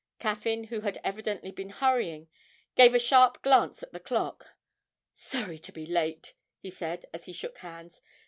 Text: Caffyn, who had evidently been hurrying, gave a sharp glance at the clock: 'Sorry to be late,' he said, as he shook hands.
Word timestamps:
Caffyn, 0.17 0.63
who 0.63 0.81
had 0.81 0.99
evidently 1.03 1.51
been 1.51 1.69
hurrying, 1.69 2.27
gave 2.75 2.95
a 2.95 2.99
sharp 2.99 3.39
glance 3.43 3.83
at 3.83 3.93
the 3.93 3.99
clock: 3.99 4.47
'Sorry 5.13 5.59
to 5.59 5.71
be 5.71 5.85
late,' 5.85 6.33
he 6.57 6.71
said, 6.71 7.05
as 7.13 7.25
he 7.25 7.33
shook 7.33 7.59
hands. 7.59 8.01